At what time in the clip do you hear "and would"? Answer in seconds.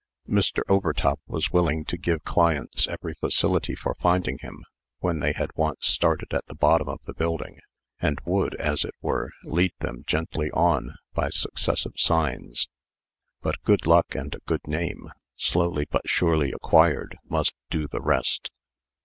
7.99-8.55